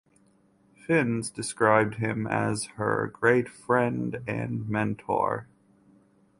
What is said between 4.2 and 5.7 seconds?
and mentor".